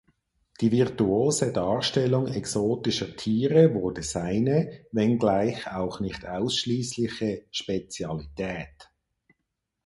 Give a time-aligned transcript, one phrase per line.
[0.61, 8.89] Die virtuose Darstellung exotischer Tiere wurde seine, wenngleich auch nicht ausschließliche, Spezialität.